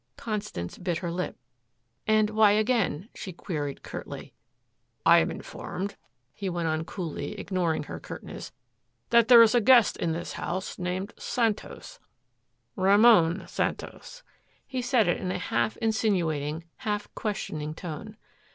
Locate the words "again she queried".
2.53-3.83